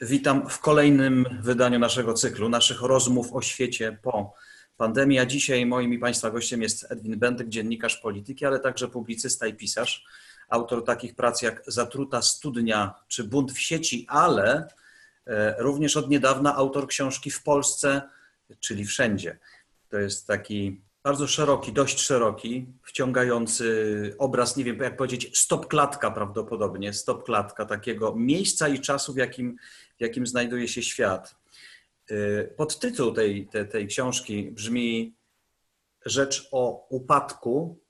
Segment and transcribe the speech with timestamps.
[0.00, 4.34] Witam w kolejnym wydaniu naszego cyklu, naszych rozmów o świecie po
[4.76, 5.18] pandemii.
[5.18, 9.54] A dzisiaj moim i Państwa gościem jest Edwin Bendyk, dziennikarz polityki, ale także publicysta i
[9.54, 10.04] pisarz.
[10.48, 14.68] Autor takich prac jak Zatruta Studnia czy Bunt w sieci, ale
[15.26, 18.02] e, również od niedawna autor książki W Polsce,
[18.60, 19.38] czyli Wszędzie.
[19.88, 26.10] To jest taki bardzo szeroki, dość szeroki, wciągający obraz, nie wiem jak powiedzieć, stop klatka
[26.10, 29.56] prawdopodobnie, stop klatka takiego miejsca i czasu, w jakim,
[29.98, 31.36] w jakim znajduje się świat.
[32.10, 35.14] Y, podtytuł tej, tej, tej książki brzmi
[36.06, 37.80] Rzecz o upadku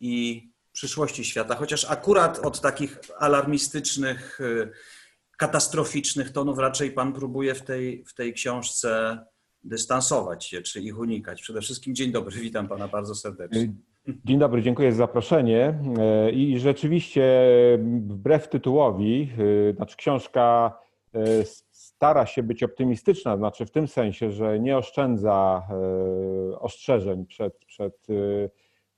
[0.00, 4.70] i przyszłości świata, chociaż akurat od takich alarmistycznych, y,
[5.36, 9.18] katastroficznych tonów raczej Pan próbuje w tej, w tej książce
[9.66, 11.42] dystansować się, czy ich unikać.
[11.42, 13.72] Przede wszystkim dzień dobry, witam Pana bardzo serdecznie.
[14.24, 15.80] Dzień dobry, dziękuję za zaproszenie.
[15.98, 17.48] E, I rzeczywiście,
[18.06, 19.32] wbrew tytułowi,
[19.76, 20.78] znaczy książka
[21.70, 25.62] stara się być optymistyczna, znaczy w tym sensie, że nie oszczędza
[26.60, 28.06] ostrzeżeń przed, przed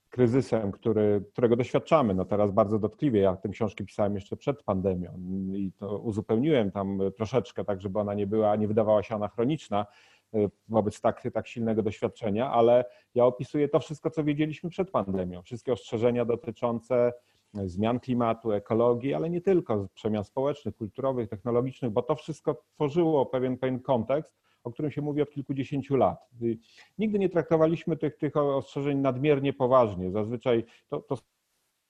[0.09, 2.15] kryzysem, który, którego doświadczamy.
[2.15, 3.19] No teraz bardzo dotkliwie.
[3.21, 5.11] Ja tę książkę pisałem jeszcze przed pandemią
[5.53, 10.18] i to uzupełniłem tam troszeczkę, tak żeby ona nie była, nie wydawała się anachroniczna Y,
[10.67, 12.85] wobec tak, tak silnego doświadczenia, ale
[13.15, 15.41] ja opisuję to wszystko, co wiedzieliśmy przed pandemią.
[15.41, 17.13] Wszystkie ostrzeżenia dotyczące
[17.57, 23.25] y, zmian klimatu, ekologii, ale nie tylko, przemian społecznych, kulturowych, technologicznych, bo to wszystko tworzyło
[23.25, 26.29] pewien, pewien kontekst, o którym się mówi od kilkudziesięciu lat.
[26.41, 26.57] Y,
[26.97, 30.11] nigdy nie traktowaliśmy tych, tych ostrzeżeń nadmiernie poważnie.
[30.11, 31.17] Zazwyczaj to, to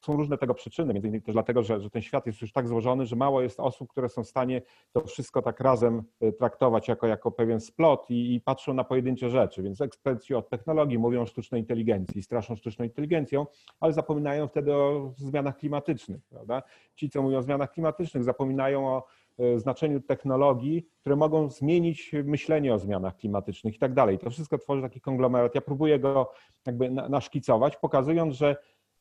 [0.02, 2.68] są różne tego przyczyny, między innymi też dlatego, że, że ten świat jest już tak
[2.68, 4.62] złożony, że mało jest osób, które są w stanie
[4.92, 9.30] to wszystko tak razem y, traktować jako, jako pewien splot i, i patrzą na pojedyncze
[9.30, 9.64] rzeczy.
[9.64, 13.46] Więc eksperci od technologii mówią o sztucznej inteligencji, straszą sztuczną inteligencją,
[13.80, 16.22] ale zapominają wtedy o zmianach klimatycznych.
[16.30, 16.64] Prawda?
[16.96, 19.04] Ci, co mówią o zmianach klimatycznych, zapominają o
[19.40, 24.20] y, znaczeniu technologii, które mogą zmienić myślenie o zmianach klimatycznych i tak dalej.
[24.20, 25.56] To wszystko tworzy taki konglomerat.
[25.56, 26.32] Ja próbuję go
[26.66, 28.56] jakby naszkicować, pokazując, że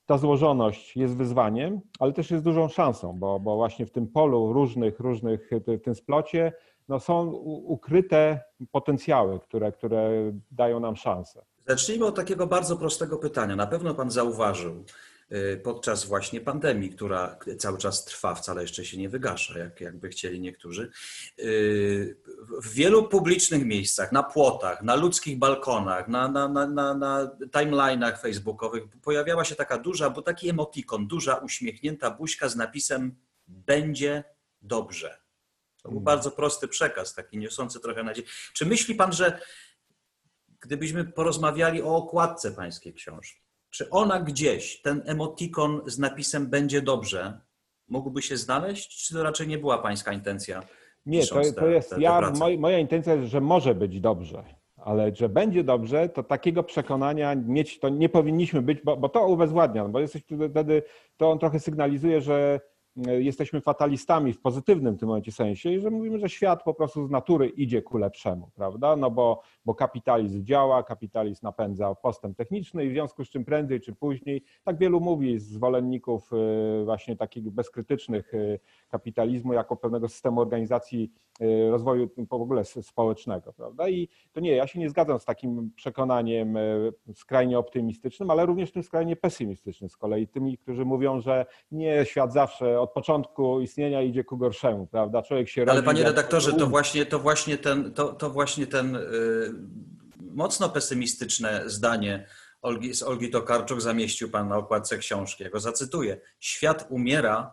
[0.09, 4.53] ta złożoność jest wyzwaniem, ale też jest dużą szansą, bo, bo właśnie w tym polu
[4.53, 6.53] różnych, różnych, w tym splocie
[6.89, 7.31] no są
[7.67, 8.41] ukryte
[8.73, 10.11] potencjały, które, które
[10.51, 11.45] dają nam szansę.
[11.67, 13.57] Zacznijmy od takiego bardzo prostego pytania.
[13.57, 14.85] Na pewno Pan zauważył,
[15.63, 20.41] podczas właśnie pandemii, która cały czas trwa, wcale jeszcze się nie wygasza, jak, jakby chcieli
[20.41, 20.91] niektórzy.
[21.39, 22.17] Y,
[22.63, 28.21] w wielu publicznych miejscach, na płotach, na ludzkich balkonach, na, na, na, na, na timeline'ach
[28.21, 33.17] facebookowych pojawiała się taka duża, bo taki emotikon, duża uśmiechnięta buźka z napisem
[33.47, 34.25] będzie
[34.63, 35.19] dobrze.
[35.83, 36.05] To był mm.
[36.05, 38.29] bardzo prosty przekaz, taki niosący trochę nadzieję.
[38.53, 39.41] Czy myśli pan, że
[40.61, 43.41] gdybyśmy porozmawiali o okładce pańskiej książki,
[43.71, 47.41] czy ona gdzieś, ten emotikon z napisem będzie dobrze,
[47.89, 50.63] mógłby się znaleźć, czy to raczej nie była pańska intencja?
[51.07, 54.45] Nie, to, to jest, te, te ja, moj, moja intencja jest, że może być dobrze,
[54.77, 59.27] ale że będzie dobrze, to takiego przekonania mieć to nie powinniśmy być, bo, bo to
[59.27, 60.83] ubezwładnia, bo jesteś wtedy,
[61.17, 62.61] to on trochę sygnalizuje, że
[63.07, 67.11] jesteśmy fatalistami w pozytywnym tym momencie sensie i że mówimy, że świat po prostu z
[67.11, 68.97] natury idzie ku lepszemu, prawda?
[68.97, 73.81] No bo, bo kapitalizm działa, kapitalizm napędza postęp techniczny i w związku z czym prędzej
[73.81, 80.41] czy później, tak wielu mówi zwolenników e, właśnie takich bezkrytycznych e, kapitalizmu jako pewnego systemu
[80.41, 81.13] organizacji
[81.71, 83.89] rozwoju w ogóle społecznego, prawda?
[83.89, 86.59] I to nie, ja się nie zgadzam z takim przekonaniem
[87.15, 92.33] skrajnie optymistycznym, ale również tym skrajnie pesymistycznym z kolei tymi, którzy mówią, że nie, świat
[92.33, 95.23] zawsze od początku istnienia idzie ku gorszemu, prawda?
[95.23, 99.55] Człowiek się Ale panie redaktorze, to właśnie, to właśnie ten, to, to właśnie ten yy,
[100.21, 102.27] mocno pesymistyczne zdanie
[102.63, 105.45] Olgi, z Olgi Tokarczuk zamieścił pan na okładce książki.
[105.45, 106.21] Ja go zacytuję.
[106.41, 107.53] Świat umiera,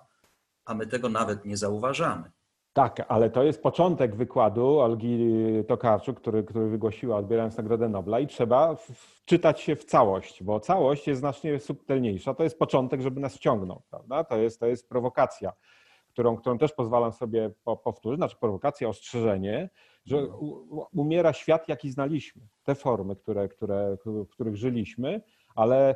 [0.66, 2.32] a my tego nawet nie zauważamy.
[2.75, 5.30] Tak, ale to jest początek wykładu Olgi
[5.68, 11.07] Tokarczuk, który, który wygłosiła odbierając Nagrodę Nobla i trzeba wczytać się w całość, bo całość
[11.07, 12.33] jest znacznie subtelniejsza.
[12.33, 14.24] To jest początek, żeby nas wciągnął, prawda?
[14.24, 15.54] To jest, to jest prowokacja
[16.16, 19.69] którą, którą też pozwalam sobie po, powtórzyć, znaczy prowokacja, ostrzeżenie,
[20.06, 25.22] że u, umiera świat, jaki znaliśmy, te formy, które, które, w których żyliśmy,
[25.56, 25.95] ale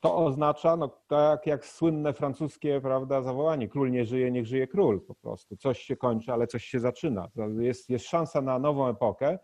[0.00, 5.00] to oznacza, no tak jak słynne francuskie prawda, zawołanie, król nie żyje, niech żyje król
[5.06, 5.56] po prostu.
[5.56, 7.28] Coś się kończy, ale coś się zaczyna.
[7.58, 9.38] Jest, jest szansa na nową epokę,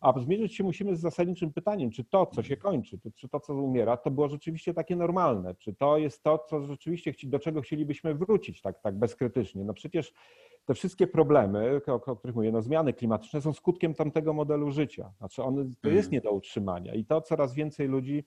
[0.00, 3.54] a zmierzyć się musimy z zasadniczym pytaniem, czy to, co się kończy, czy to, co
[3.54, 8.14] umiera, to było rzeczywiście takie normalne, czy to jest to, co rzeczywiście, do czego chcielibyśmy
[8.14, 9.64] wrócić tak, tak bezkrytycznie.
[9.64, 10.12] No przecież
[10.64, 15.12] te wszystkie problemy, o, o których mówię, no zmiany klimatyczne są skutkiem tamtego modelu życia.
[15.18, 18.24] Znaczy on, to jest nie do utrzymania i to coraz więcej ludzi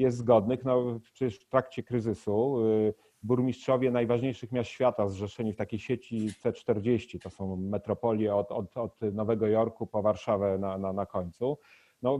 [0.00, 0.64] jest zgodnych.
[0.64, 7.22] No przecież w trakcie kryzysu y, burmistrzowie najważniejszych miast świata zrzeszeni w takiej sieci C40,
[7.22, 11.58] to są metropolie od, od, od Nowego Jorku po Warszawę na, na, na końcu,
[12.02, 12.18] no,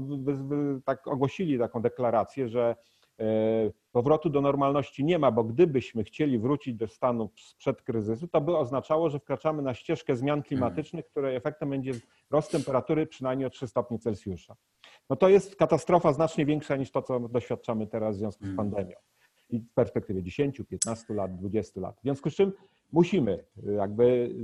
[0.84, 2.76] tak ogłosili taką deklarację, że
[3.93, 8.56] powrotu do normalności nie ma, bo gdybyśmy chcieli wrócić do stanu sprzed kryzysu, to by
[8.56, 11.93] oznaczało, że wkraczamy na ścieżkę zmian klimatycznych, której efektem będzie
[12.26, 14.56] wzrost temperatury przynajmniej o 3 stopnie Celsjusza.
[15.11, 18.96] No to jest katastrofa znacznie większa niż to, co doświadczamy teraz w związku z pandemią
[19.50, 21.99] i w perspektywie 10, 15 lat, 20 lat.
[21.99, 22.52] W związku z czym
[22.93, 23.44] musimy
[23.76, 24.34] jakby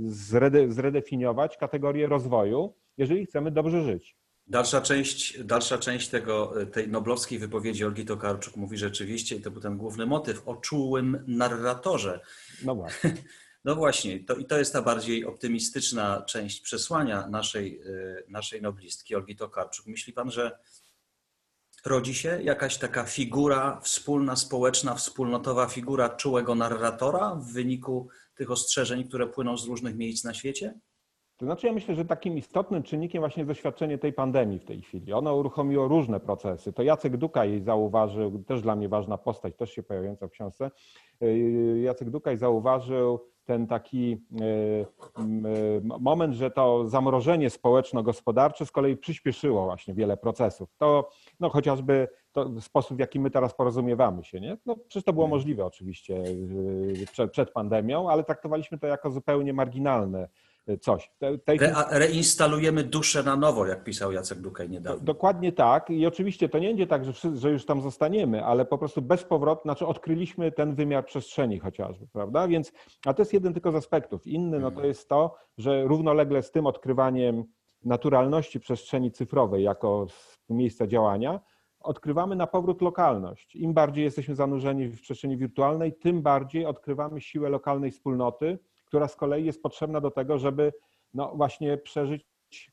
[0.69, 4.17] zredefiniować kategorię rozwoju, jeżeli chcemy dobrze żyć.
[4.47, 9.61] Dalsza część, dalsza część tego, tej noblowskiej wypowiedzi Olgi Tokarczuk mówi rzeczywiście, i to był
[9.61, 12.19] ten główny motyw, o czułym narratorze.
[12.63, 13.13] No właśnie.
[13.65, 17.81] No właśnie, to, i to jest ta bardziej optymistyczna część przesłania naszej,
[18.27, 19.85] naszej noblistki Olgi Tokarczuk.
[19.85, 20.59] Myśli pan, że
[21.85, 29.07] rodzi się jakaś taka figura wspólna, społeczna, wspólnotowa figura czułego narratora w wyniku tych ostrzeżeń,
[29.07, 30.79] które płyną z różnych miejsc na świecie?
[31.37, 34.81] To znaczy, ja myślę, że takim istotnym czynnikiem właśnie jest doświadczenie tej pandemii w tej
[34.81, 35.13] chwili.
[35.13, 36.73] Ono uruchomiło różne procesy.
[36.73, 40.71] To Jacek Dukaj zauważył, też dla mnie ważna postać, też się pojawiająca w książce.
[41.81, 49.93] Jacek Dukaj zauważył ten taki e, moment, że to zamrożenie społeczno-gospodarcze z kolei przyspieszyło właśnie
[49.93, 50.69] wiele procesów.
[50.77, 54.39] To no, chociażby to sposób, w jaki my teraz porozumiewamy się.
[54.39, 54.57] Nie?
[54.65, 56.23] No, przecież to było możliwe oczywiście
[57.03, 60.29] e, przed, przed pandemią, ale traktowaliśmy to jako zupełnie marginalne
[60.81, 61.11] coś.
[61.45, 61.57] Tej...
[61.61, 65.03] Re, reinstalujemy duszę na nowo, jak pisał Jacek Dukaj niedawno.
[65.03, 68.77] Dokładnie tak i oczywiście to nie będzie tak, że, że już tam zostaniemy, ale po
[68.77, 72.47] prostu bezpowrotnie, znaczy odkryliśmy ten wymiar przestrzeni chociażby, prawda?
[72.47, 72.71] Więc,
[73.05, 74.27] a to jest jeden tylko z aspektów.
[74.27, 74.87] Inny no to mhm.
[74.87, 77.43] jest to, że równolegle z tym odkrywaniem
[77.85, 80.07] naturalności przestrzeni cyfrowej jako
[80.49, 81.39] miejsca działania,
[81.79, 83.55] odkrywamy na powrót lokalność.
[83.55, 89.15] Im bardziej jesteśmy zanurzeni w przestrzeni wirtualnej, tym bardziej odkrywamy siłę lokalnej wspólnoty, która z
[89.15, 90.73] kolei jest potrzebna do tego, żeby
[91.13, 92.25] no właśnie przeżyć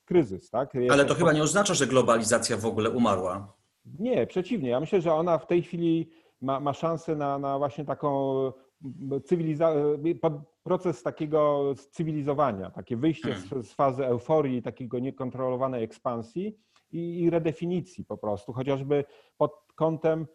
[0.04, 0.50] kryzys.
[0.50, 0.72] Tak?
[0.90, 3.52] Ale to chyba nie oznacza, że globalizacja w ogóle umarła.
[3.98, 4.68] Nie, przeciwnie.
[4.70, 8.52] Ja myślę, że ona w tej chwili ma, ma szansę na, na właśnie taką
[9.24, 9.98] cywilizację,
[10.62, 16.58] proces takiego cywilizowania, takie wyjście z, z, fazy euforii, takiego niekontrolowanej ekspansji
[16.92, 19.04] i, i redefinicji po prostu, chociażby
[19.36, 20.26] pod kątem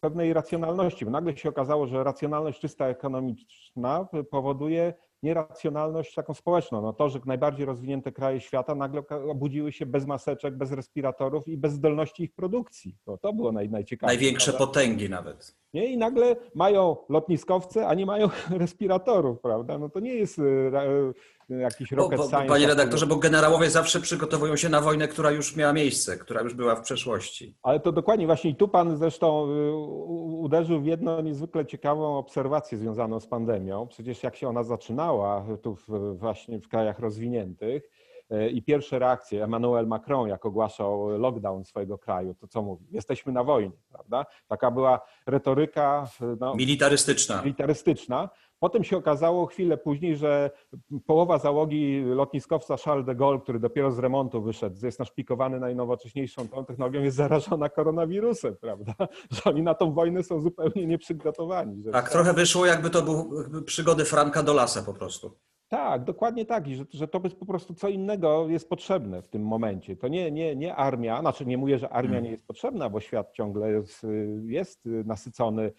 [0.00, 4.94] pewnej racjonalności, bo nagle się okazało, że racjonalność czysta ekonomiczna powoduje
[5.24, 6.82] nieracjonalność taką społeczną.
[6.82, 11.56] No to, że najbardziej rozwinięte kraje świata nagle obudziły się bez maseczek, bez respiratorów i
[11.56, 12.96] bez zdolności ich produkcji.
[13.04, 14.16] To, to było naj, najciekawsze.
[14.16, 14.66] Największe prawda?
[14.66, 15.56] potęgi nawet.
[15.74, 15.86] Nie?
[15.86, 19.78] I nagle mają lotniskowce, a nie mają respiratorów, prawda?
[19.78, 20.42] No to nie jest e,
[21.48, 22.48] jakiś rocket bo, bo, science.
[22.48, 26.54] Panie redaktorze, bo generałowie zawsze przygotowują się na wojnę, która już miała miejsce, która już
[26.54, 27.56] była w przeszłości.
[27.62, 29.72] Ale to dokładnie właśnie i tu pan zresztą y,
[30.36, 33.86] uderzył w jedną niezwykle ciekawą obserwację związaną z pandemią.
[33.86, 35.76] Przecież jak się ona zaczynała tu
[36.14, 37.90] właśnie w krajach rozwiniętych,
[38.52, 42.86] i pierwsze reakcje, Emmanuel Macron, jak ogłaszał lockdown swojego kraju, to co mówi?
[42.90, 44.26] Jesteśmy na wojnie, prawda?
[44.48, 46.06] Taka była retoryka
[46.40, 47.42] no, militarystyczna.
[47.42, 48.28] militarystyczna.
[48.58, 50.50] Potem się okazało chwilę później, że
[51.06, 56.64] połowa załogi lotniskowca Charles de Gaulle, który dopiero z remontu wyszedł, jest naszpikowany najnowocześniejszą tą
[56.64, 58.94] technologią, jest zarażona koronawirusem, prawda?
[59.30, 61.84] Że oni na tą wojnę są zupełnie nieprzygotowani.
[61.92, 65.36] Tak, trochę wyszło jakby to był przygody Franka do lasa po prostu.
[65.74, 66.68] Tak, dokładnie tak.
[66.68, 69.96] I że, że to jest po prostu co innego jest potrzebne w tym momencie.
[69.96, 73.32] To nie, nie, nie armia, znaczy nie mówię, że armia nie jest potrzebna, bo świat
[73.32, 74.06] ciągle jest,
[74.44, 75.72] jest nasycony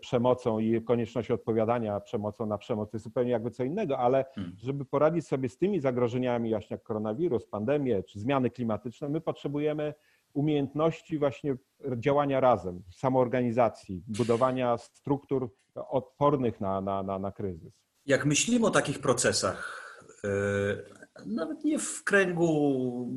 [0.00, 4.56] przemocą i konieczność odpowiadania przemocą na przemoc to jest zupełnie jakby co innego, ale hmm.
[4.62, 9.94] żeby poradzić sobie z tymi zagrożeniami, właśnie jak koronawirus, pandemię czy zmiany klimatyczne, my potrzebujemy
[10.34, 11.56] umiejętności właśnie
[11.96, 17.89] działania razem, samoorganizacji, budowania struktur odpornych na, na, na, na kryzys.
[18.10, 19.82] Jak myślimy o takich procesach,
[20.24, 23.10] e, nawet nie w kręgu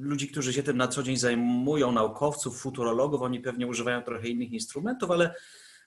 [0.00, 4.52] ludzi, którzy się tym na co dzień zajmują, naukowców, futurologów, oni pewnie używają trochę innych
[4.52, 5.34] instrumentów, ale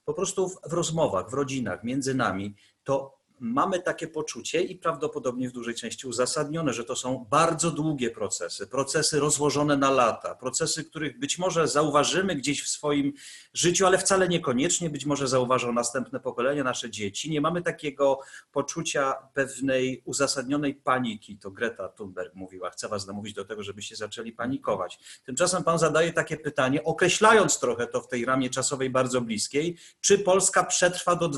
[0.06, 5.52] po prostu w, rozmowach, w rodzinach, między nami, to mamy takie poczucie i prawdopodobnie w
[5.52, 11.20] dużej części uzasadnione, że to są bardzo długie procesy, procesy rozłożone na lata, procesy, których
[11.20, 13.14] być może zauważymy gdzieś w swoim
[13.54, 17.32] życiu, ale wcale niekoniecznie, być może zauważą następne pokolenia, nasze dzieci.
[17.32, 18.20] Nie mamy takiego
[18.52, 21.38] poczucia pewnej uzasadnionej paniki.
[21.38, 25.00] To Greta Thunberg mówiła, chcę was namówić do tego, żebyście zaczęli panikować.
[25.26, 30.20] Tymczasem pan zadaje takie pytanie, określając trochę to w tej ramie czasowej bardzo bliskiej, czy
[30.20, 31.30] Polska przetrwa do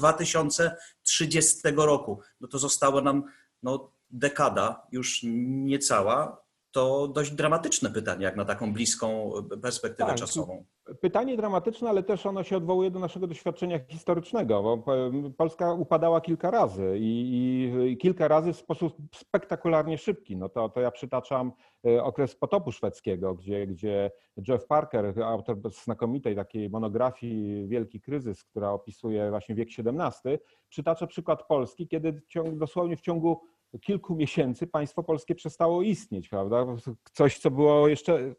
[1.19, 2.19] 2030 roku?
[2.41, 3.23] No to zostało nam
[3.63, 6.41] no, dekada, już niecała.
[6.71, 10.65] To dość dramatyczne pytanie, jak na taką bliską perspektywę Tak, czasową.
[11.01, 16.21] Pytanie dramatyczne, ale też ono się odwołuje do naszego doświadczenia historycznego, bo po- Polska upadała
[16.21, 20.37] kilka razy i, i kilka razy w sposób spektakularnie szybki.
[20.37, 21.51] No to, to ja przytaczam
[21.87, 24.11] e, okres potopu szwedzkiego, gdzie, gdzie
[24.47, 30.37] Jeff Parker, autor znakomitej takiej monografii Wielki Kryzys, która opisuje właśnie wiek XVII,
[30.69, 32.21] przytacza przykład Polski, kiedy
[32.53, 33.41] dosłownie w ciągu
[33.79, 36.65] kilku miesięcy państwo polskie przestało istnieć, prawda?
[37.13, 38.33] Coś, co było jeszcze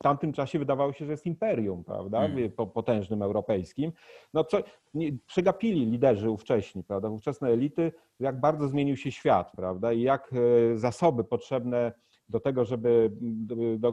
[0.00, 2.24] w tamtym czasie wydawało się, że jest imperium, prawda?
[2.24, 2.52] Mm.
[2.52, 3.92] Po- Potężnym europejskim.
[4.34, 4.58] No co,
[4.94, 7.08] nie, przegapili liderzy ówcześni, prawda?
[7.08, 9.92] Ówczesne elity, jak bardzo zmienił się świat, prawda?
[9.92, 10.30] I jak
[10.72, 11.92] e, zasoby potrzebne
[12.30, 13.10] do tego, żeby
[13.78, 13.92] do,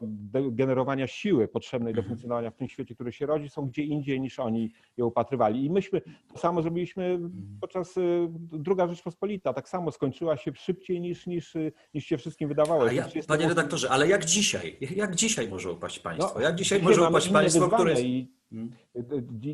[0.51, 2.09] generowania siły potrzebnej do Mhm.
[2.09, 5.65] funkcjonowania w tym świecie, który się rodzi, są gdzie indziej niż oni je upatrywali.
[5.65, 6.01] I myśmy
[6.33, 7.19] to samo zrobiliśmy
[7.61, 9.53] podczas y, druga Rzeczpospolita.
[9.53, 12.87] Tak samo skończyła się szybciej niż, niż, y, niż się wszystkim wydawało.
[12.91, 14.77] Ja, panie to- redaktorze, ale jak dzisiaj?
[14.95, 16.31] Jak dzisiaj może upaść państwo?
[16.35, 18.36] No, jak dzisiaj może upaść państwo, które i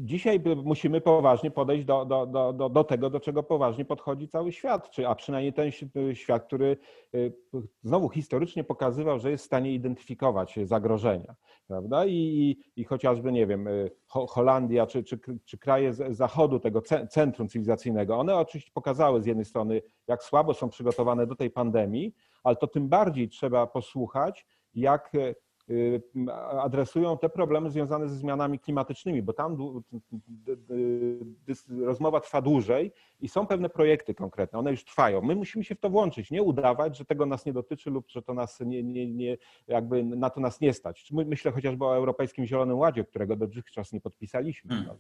[0.01, 4.51] Dzisiaj by- musimy poważnie podejść do, do, do, do, tego, do czego poważnie podchodzi cały
[4.51, 6.77] świat, czy, a przynajmniej ten ś- świat, który
[7.15, 7.33] y,
[7.83, 11.35] znowu historycznie pokazywał, że jest w stanie identyfikować zagrożenia.
[11.67, 12.05] Prawda?
[12.05, 16.59] I, i, i chociażby, nie wiem, y, Ho- Holandia czy, czy, czy kraje z zachodu,
[16.59, 21.35] tego ce- centrum cywilizacyjnego, one oczywiście pokazały z jednej strony, jak słabo są przygotowane do
[21.35, 25.35] tej pandemii, ale to tym bardziej trzeba posłuchać, jak y, y,
[26.61, 29.57] adresują te problemy związane ze zmianami klimatycznymi, bo tam
[31.85, 35.21] rozmowa trwa dłużej i są pewne projekty konkretne, one już trwają.
[35.21, 38.21] My musimy się w to włączyć, nie udawać, że tego nas nie dotyczy lub że
[38.21, 41.11] to nas nie, nie, nie jakby na to nas nie stać.
[41.11, 44.69] My- Myślę chociażby o Europejskim Zielonym Ładzie, którego dotychczas nie podpisaliśmy.
[44.75, 44.97] Hmm.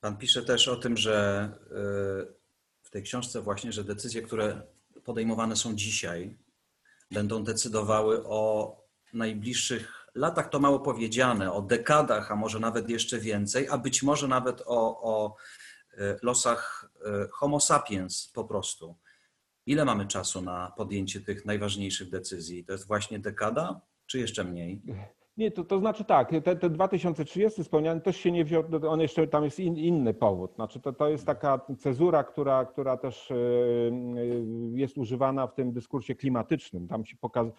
[0.00, 2.34] Pan pisze też o tym, że y,
[2.82, 4.62] w tej książce właśnie, że decyzje, które
[5.04, 6.36] podejmowane są dzisiaj,
[7.10, 8.85] będą decydowały o
[9.16, 14.28] najbliższych latach, to mało powiedziane, o dekadach, a może nawet jeszcze więcej, a być może
[14.28, 15.36] nawet o, o
[15.92, 16.90] y, losach
[17.24, 18.96] y, Homo sapiens po prostu.
[19.66, 22.64] Ile mamy czasu na podjęcie tych najważniejszych decyzji?
[22.64, 24.82] To jest właśnie dekada, czy jeszcze mniej?
[25.36, 29.26] Nie, to, to znaczy tak, te, te 2030 wspomniane też się nie wziął, on jeszcze
[29.26, 30.54] tam jest in, inny powód.
[30.54, 35.72] Znaczy to, to jest taka cezura, która, która też y, y, jest używana w tym
[35.72, 36.88] dyskursie klimatycznym.
[36.88, 37.54] Tam się pokazują,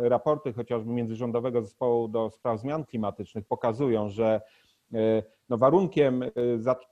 [0.00, 4.40] raporty chociażby Międzyrządowego Zespołu do Spraw Zmian Klimatycznych pokazują, że
[5.48, 6.24] no warunkiem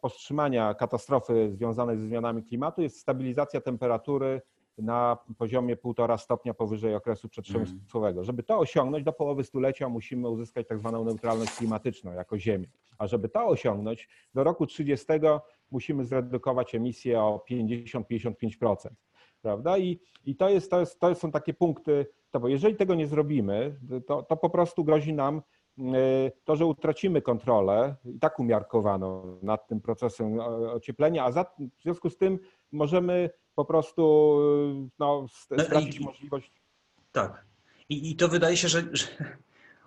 [0.00, 4.42] powstrzymania katastrofy związanej ze zmianami klimatu jest stabilizacja temperatury
[4.78, 8.24] na poziomie 1,5 stopnia powyżej okresu przedprzemysłowego.
[8.24, 12.68] Żeby to osiągnąć, do połowy stulecia musimy uzyskać tak zwaną neutralność klimatyczną jako Ziemia.
[12.98, 15.06] A żeby to osiągnąć, do roku 30
[15.70, 18.76] musimy zredukować emisję o 50-55%.
[19.42, 19.78] Prawda?
[19.78, 23.06] I, i to, jest, to, jest, to są takie punkty, to bo jeżeli tego nie
[23.06, 25.42] zrobimy, to, to po prostu grozi nam
[25.78, 25.82] y,
[26.44, 30.40] to, że utracimy kontrolę, i tak umiarkowaną nad tym procesem
[30.74, 31.44] ocieplenia, a za,
[31.78, 32.38] w związku z tym
[32.72, 34.02] możemy po prostu
[34.86, 36.50] y, no, No i- stracić możliwość.
[37.12, 37.44] Tak.
[37.88, 39.06] I, I to wydaje się, że, że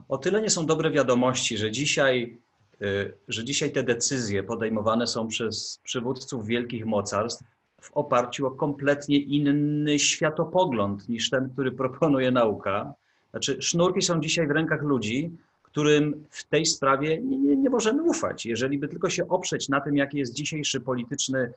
[0.10, 2.38] o tyle nie są dobre wiadomości, że dzisiaj,
[2.82, 7.44] y, że dzisiaj te decyzje podejmowane są przez przywódców wielkich mocarstw
[7.82, 12.94] w oparciu o kompletnie inny światopogląd niż ten, który proponuje nauka.
[13.32, 18.04] Znaczy, sznurki są dzisiaj w rękach ludzi, którym w tej sprawie nie, nie, nie możemy
[18.04, 18.46] ufać.
[18.46, 21.54] Jeżeli by tylko się oprzeć na tym, jaki jest dzisiejszy polityczny,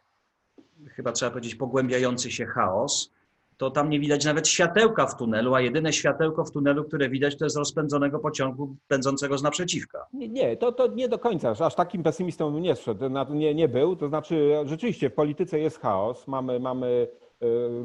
[0.96, 3.10] chyba trzeba powiedzieć, pogłębiający się chaos,
[3.56, 7.38] to tam nie widać nawet światełka w tunelu, a jedyne światełko w tunelu, które widać,
[7.38, 10.06] to jest rozpędzonego pociągu pędzącego z naprzeciwka.
[10.12, 13.96] Nie, nie to, to nie do końca, aż takim pesymistą nie szedł, nie, nie był.
[13.96, 17.08] To znaczy, rzeczywiście w polityce jest chaos, mamy, mamy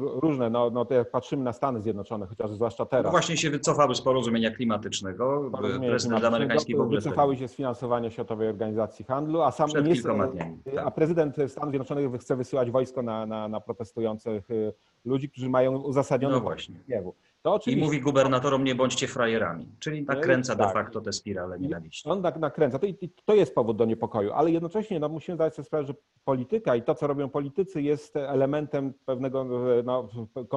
[0.00, 3.10] różne, no, no to jak patrzymy na Stany Zjednoczone, chociaż zwłaszcza No teraz.
[3.10, 5.50] właśnie się wycofały z porozumienia klimatycznego.
[5.52, 10.32] Porozumienie Prezydent amerykański w ogóle Wycofały się z finansowania Światowej Organizacji Handlu, a sam nie-
[10.32, 10.58] dniami.
[10.72, 10.94] A Tak.
[10.94, 14.72] prezydent Stanów Zjednoczonych chce wysyłać wojsko na, na, na protestujących y,
[15.04, 16.74] ludzi, którzy mają uzasadnione No właśnie.
[16.86, 17.14] gniewu.
[17.48, 17.80] To oczywiście.
[17.80, 19.66] I mówi gubernatorom, nie bądźcie frajerami.
[19.78, 20.66] Czyli nakręca tak.
[20.66, 22.08] de facto te spirale nienawiści.
[22.08, 22.78] On tak nakręca.
[22.78, 22.86] To,
[23.24, 26.82] to jest powód do niepokoju, ale jednocześnie no, musimy zdać sobie sprawę, że polityka i
[26.82, 29.44] to, co robią politycy, jest elementem pewnego
[29.84, 30.08] no,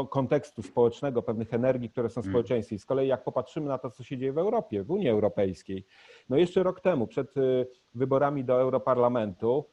[0.09, 2.33] kontekstu społecznego, pewnych energii, które są w hmm.
[2.33, 2.75] społeczeństwie.
[2.75, 5.85] I z kolei jak popatrzymy na to, co się dzieje w Europie, w Unii Europejskiej,
[6.29, 9.65] no jeszcze rok temu, przed y, wyborami do Europarlamentu,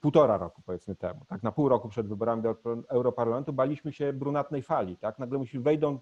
[0.00, 2.56] półtora roku powiedzmy temu, tak, na pół roku przed wyborami do
[2.88, 5.98] Europarlamentu baliśmy się brunatnej fali, tak, nagle musi wejdą,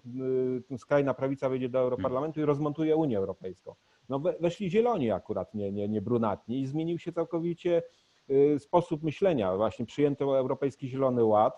[0.71, 3.75] y, skrajna prawica wejdzie do Europarlamentu i rozmontuje Unię Europejską.
[4.09, 7.83] No weszli zieloni akurat, nie, nie, nie brunatni i zmienił się całkowicie
[8.29, 11.53] y, sposób myślenia, właśnie przyjęto Europejski Zielony Ład.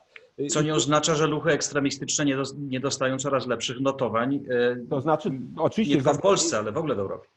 [0.49, 2.25] Co nie oznacza, że ruchy ekstremistyczne
[2.57, 4.43] nie dostają coraz lepszych notowań.
[4.89, 5.95] To znaczy, oczywiście.
[5.95, 7.27] Nie tylko w Polsce, ale w ogóle w Europie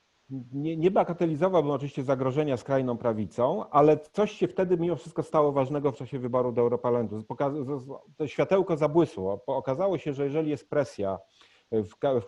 [0.52, 5.92] nie, nie bagatelizowałbym oczywiście zagrożenia skrajną prawicą, ale coś się wtedy mimo wszystko stało ważnego
[5.92, 7.22] w czasie wyboru do Europarlamentu.
[8.16, 9.42] To światełko zabłysło.
[9.46, 11.18] Okazało się, że jeżeli jest presja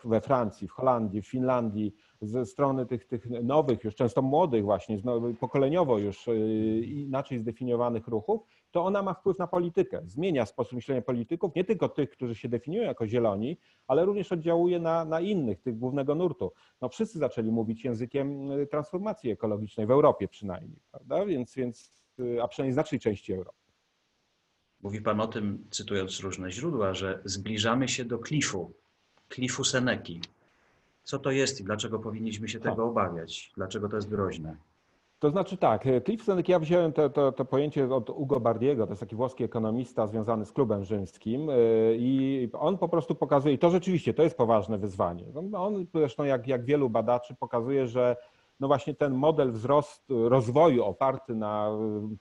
[0.04, 4.98] we Francji, w Holandii, w Finlandii, ze strony tych, tych nowych, już często młodych właśnie,
[5.40, 8.42] pokoleniowo już y, inaczej zdefiniowanych ruchów,
[8.72, 10.02] to ona ma wpływ na politykę.
[10.06, 14.78] Zmienia sposób myślenia polityków, nie tylko tych, którzy się definiują jako zieloni, ale również oddziałuje
[14.78, 16.52] na, na innych, tych głównego nurtu.
[16.80, 21.26] No wszyscy zaczęli mówić językiem y, transformacji ekologicznej, w Europie przynajmniej, prawda?
[21.26, 23.58] Więc, więc y, a przynajmniej znacznej części Europy.
[24.82, 28.72] Mówi Pan o tym, cytując różne źródła, że zbliżamy się do klifu,
[29.28, 30.20] klifu Seneki.
[31.04, 33.52] Co to jest i dlaczego powinniśmy się tego obawiać?
[33.56, 34.56] Dlaczego to jest groźne?
[35.22, 38.92] To znaczy tak, Cliff Seneca, ja wziąłem to, to, to, pojęcie od Ugo Bardiego, to
[38.92, 43.58] jest taki włoski ekonomista związany z klubem rzymskim y, i on po prostu pokazuje, i
[43.58, 45.24] to rzeczywiście, to jest poważne wyzwanie.
[45.56, 48.16] On zresztą jak, jak wielu badaczy pokazuje, że
[48.60, 51.70] no właśnie ten model wzrostu, rozwoju oparty na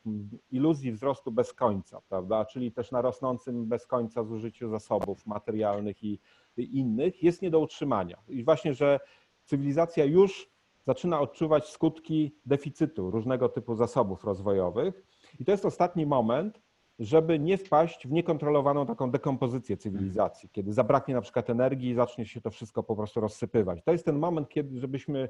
[0.08, 0.10] y,
[0.51, 6.20] iluzji wzrostu bez końca, prawda, czyli też na rosnącym bez końca zużyciu zasobów materialnych i
[6.58, 8.17] innych, jest nie do utrzymania.
[8.27, 9.00] I właśnie, że
[9.46, 10.50] cywilizacja już
[10.88, 15.03] zaczyna odczuwać skutki deficytu różnego typu zasobów rozwojowych.
[15.39, 16.61] I to jest ostatni moment,
[17.00, 22.25] żeby nie wpaść w niekontrolowaną taką dekompozycję cywilizacji, kiedy zabraknie na przykład energii i zacznie
[22.25, 23.83] się to wszystko po prostu rozsypywać.
[23.83, 25.29] To jest ten moment, kiedy żebyśmy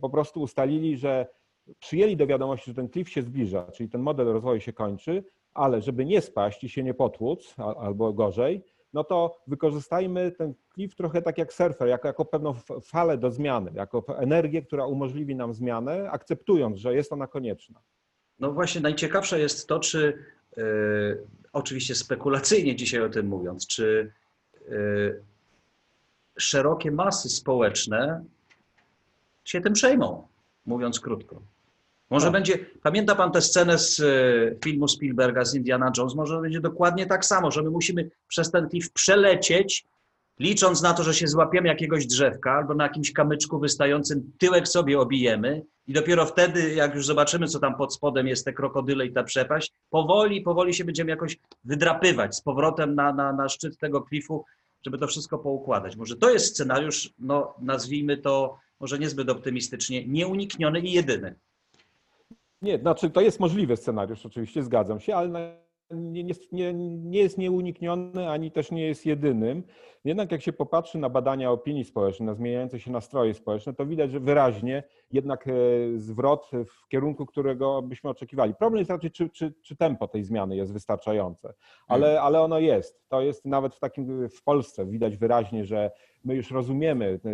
[0.00, 1.26] po prostu ustalili, że
[1.78, 5.82] przyjęli do wiadomości, że ten klif się zbliża, czyli ten model rozwoju się kończy, ale
[5.82, 11.22] żeby nie spaść i się nie potłuc, albo gorzej, no to wykorzystajmy ten klif trochę
[11.22, 16.10] tak jak surfer, jako, jako pewną falę do zmiany, jako energię, która umożliwi nam zmianę,
[16.10, 17.80] akceptując, że jest ona konieczna.
[18.38, 20.24] No właśnie, najciekawsze jest to, czy
[20.56, 24.12] yy, oczywiście spekulacyjnie dzisiaj o tym mówiąc, czy
[24.68, 25.22] yy,
[26.38, 28.24] szerokie masy społeczne
[29.44, 30.28] się tym przejmą,
[30.66, 31.42] mówiąc krótko.
[32.10, 32.32] Może tak.
[32.32, 34.04] będzie, pamięta pan tę scenę z e,
[34.64, 38.68] filmu Spielberga z Indiana Jones, może będzie dokładnie tak samo, że my musimy przez ten
[38.68, 39.84] klif przelecieć,
[40.38, 45.00] licząc na to, że się złapiemy jakiegoś drzewka albo na jakimś kamyczku wystającym, tyłek sobie
[45.00, 49.12] obijemy i dopiero wtedy, jak już zobaczymy, co tam pod spodem jest, te krokodyle i
[49.12, 54.02] ta przepaść, powoli, powoli się będziemy jakoś wydrapywać z powrotem na, na, na szczyt tego
[54.02, 54.44] klifu,
[54.84, 55.96] żeby to wszystko poukładać.
[55.96, 61.34] Może to jest scenariusz, no nazwijmy to może niezbyt optymistycznie, nieunikniony i jedyny.
[62.62, 68.30] Nie, znaczy to jest możliwy scenariusz, oczywiście, zgadzam się, ale nie, nie, nie jest nieunikniony
[68.30, 69.62] ani też nie jest jedynym.
[70.04, 74.10] Jednak jak się popatrzy na badania opinii społecznej, na zmieniające się nastroje społeczne, to widać,
[74.10, 75.52] że wyraźnie jednak e,
[75.96, 78.54] zwrot w kierunku, którego byśmy oczekiwali.
[78.54, 81.54] Problem jest raczej, czy, czy, czy tempo tej zmiany jest wystarczające,
[81.88, 82.24] ale, hmm.
[82.24, 83.08] ale ono jest.
[83.08, 85.90] To jest nawet w takim w Polsce widać wyraźnie, że
[86.24, 87.30] my już rozumiemy e,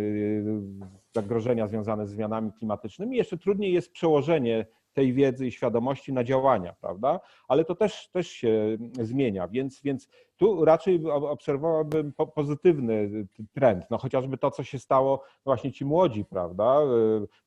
[1.15, 3.17] zagrożenia związane z zmianami klimatycznymi.
[3.17, 4.65] Jeszcze trudniej jest przełożenie
[4.97, 7.19] tej wiedzy i świadomości na działania, prawda?
[7.47, 13.09] Ale to też, też się zmienia, więc, więc tu raczej obserwowałbym pozytywny
[13.53, 16.79] trend, no chociażby to, co się stało, właśnie ci młodzi, prawda?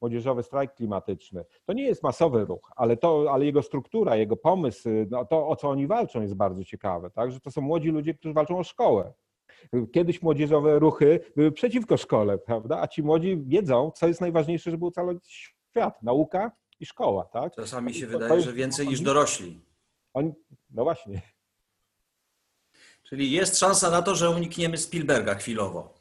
[0.00, 1.44] Młodzieżowy strajk klimatyczny.
[1.64, 5.56] To nie jest masowy ruch, ale, to, ale jego struktura, jego pomysł, no to o
[5.56, 7.32] co oni walczą jest bardzo ciekawe, tak?
[7.32, 9.12] Że to są młodzi ludzie, którzy walczą o szkołę.
[9.92, 12.80] Kiedyś młodzieżowe ruchy były przeciwko szkole, prawda?
[12.80, 16.02] A ci młodzi wiedzą, co jest najważniejsze, żeby ocalić świat.
[16.02, 17.54] Nauka i szkoła, tak?
[17.54, 19.60] Czasami się to, wydaje, to jest, że więcej niż dorośli.
[20.14, 20.32] Oni,
[20.70, 21.22] no właśnie.
[23.02, 25.94] Czyli jest szansa na to, że unikniemy Spielberga chwilowo.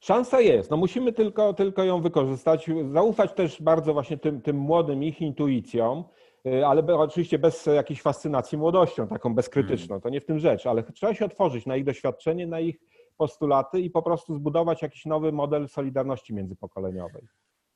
[0.00, 5.02] Szansa jest, no musimy tylko, tylko ją wykorzystać, zaufać też bardzo właśnie tym, tym młodym
[5.02, 6.04] ich intuicjom,
[6.46, 10.00] y, ale oczywiście bez jakiejś fascynacji młodością, taką bezkrytyczną, hmm.
[10.00, 12.76] to nie w tym rzecz, ale trzeba się otworzyć na ich doświadczenie, na ich
[13.16, 17.22] postulaty i po prostu zbudować jakiś nowy model solidarności międzypokoleniowej.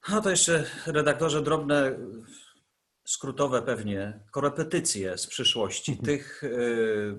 [0.03, 1.99] A to jeszcze, redaktorze, drobne,
[3.05, 5.93] skrótowe pewnie, korepetycje z przyszłości.
[5.93, 6.07] Mhm.
[6.07, 7.19] Tych y,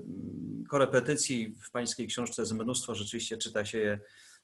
[0.70, 4.00] korepetycji w pańskiej książce jest mnóstwo, rzeczywiście czyta się je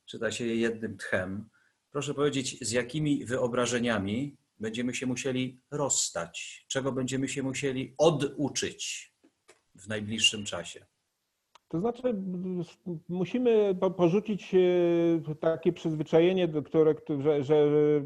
[0.06, 1.50] czyta się je jednym tchem.
[1.92, 6.66] Proszę powiedzieć, z jakimi wyobrażeniami będziemy się musieli rozstać?
[6.68, 9.14] Czego będziemy się musieli oduczyć
[9.76, 10.86] w najbliższym czasie?
[11.70, 12.16] To znaczy,
[13.10, 17.66] musimy porzucić e, takie przyzwyczajenie, które, że, że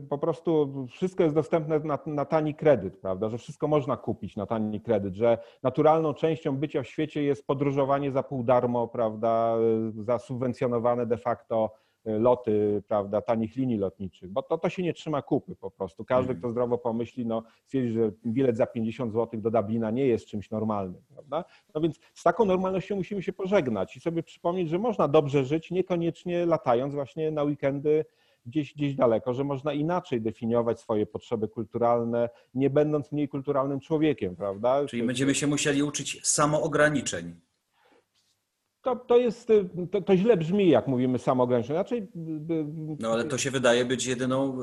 [0.09, 3.29] po prostu wszystko jest dostępne na, na, tani kredyt, prawda?
[3.29, 8.11] Że wszystko można kupić na tani kredyt, że naturalną częścią bycia w świecie jest podróżowanie
[8.11, 9.57] za pół darmo, prawda?
[9.99, 11.73] Za subwencjonowane de facto
[12.05, 16.05] loty, prawda, tanich linii lotniczych, bo to, to się nie trzyma kupy po prostu.
[16.05, 20.25] Każdy, kto zdrowo pomyśli, no, stwierdzi, że bilet za 50 zł do Dublina nie jest
[20.25, 21.43] czymś normalnym, prawda?
[21.75, 25.71] No więc z taką normalnością musimy się pożegnać i sobie przypomnieć, że można dobrze żyć,
[25.71, 28.05] niekoniecznie latając właśnie na weekendy
[28.45, 34.35] gdzieś, gdzieś daleko, że można inaczej definiować swoje potrzeby kulturalne, nie będąc mniej kulturalnym człowiekiem,
[34.35, 34.85] prawda?
[34.85, 37.35] Czyli będziemy się musieli uczyć samoograniczeń
[38.81, 41.79] to, to jest, y, to, to, źle brzmi, jak mówimy samoograniczenie.
[41.79, 41.99] Znaczy, y,
[42.53, 42.65] y,
[42.99, 44.61] no ale to się wydaje być jedyną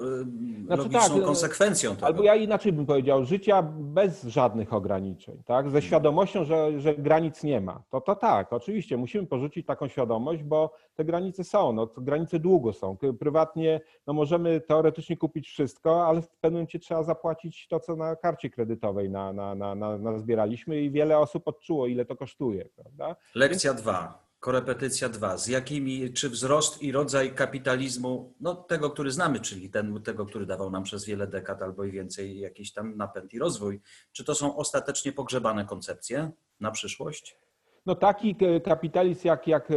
[0.67, 2.07] znaczy, logiczną tak, konsekwencją tego.
[2.07, 5.67] Albo ja inaczej bym powiedział, życia bez żadnych ograniczeń, tak?
[5.67, 5.83] Ze hmm.
[5.83, 7.83] świadomością, że, że granic nie ma.
[7.91, 12.73] To, to tak, oczywiście musimy porzucić taką świadomość, bo te granice są, no, granice długo
[12.73, 12.97] są.
[13.19, 18.17] Prywatnie no, możemy teoretycznie kupić wszystko, ale w pewnym momencie trzeba zapłacić to, co na
[18.17, 22.69] karcie kredytowej na, na, na, na, na zbieraliśmy i wiele osób odczuło, ile to kosztuje,
[22.77, 23.17] prawda?
[23.35, 24.08] Lekcja dwa
[24.41, 25.39] korepetycja 2.
[25.39, 30.47] Z jakimi, czy wzrost i rodzaj kapitalizmu, no tego, który znamy, czyli ten, tego, który
[30.47, 33.81] dawał nam przez wiele dekad albo i więcej jakiś tam napęd i rozwój,
[34.13, 37.48] czy to są ostatecznie pogrzebane koncepcje na przyszłość?
[37.89, 39.69] No taki kapitalizm, jak, jak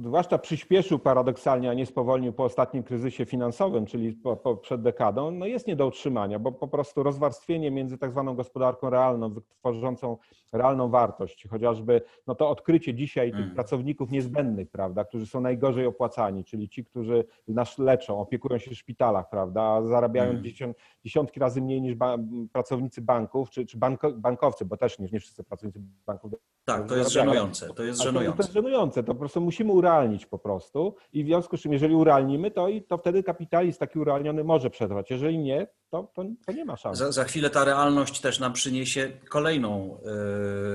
[0.00, 5.30] zwłaszcza przyspieszył paradoksalnie, a nie spowolnił po ostatnim kryzysie finansowym, czyli po, po, przed dekadą,
[5.30, 10.16] no jest nie do utrzymania, bo po prostu rozwarstwienie między tak zwaną gospodarką realną, tworzącą
[10.52, 13.54] realną wartość, chociażby no to odkrycie dzisiaj tych mm.
[13.54, 18.74] pracowników niezbędnych, prawda, którzy są najgorzej opłacani, czyli ci, którzy nas leczą, opiekują się w
[18.74, 20.44] szpitalach, prawda, zarabiają mm.
[20.44, 22.16] dziesiąt, dziesiątki razy mniej niż ba
[22.52, 26.32] pracownicy banków, czy, czy banko, bankowcy, bo też nie, nie wszyscy pracownicy banków.
[26.66, 27.74] Tak, to jest żenujące.
[27.74, 28.36] To jest żenujące.
[28.36, 31.72] To jest żenujące, to po prostu musimy urealnić po prostu i w związku z czym,
[31.72, 35.10] jeżeli urealnimy, to, to wtedy kapitalizm taki urealniony może przetrwać.
[35.10, 36.98] Jeżeli nie, to, to, to nie ma szans.
[36.98, 40.00] Za, za, chwilę ta realność też nam przyniesie kolejną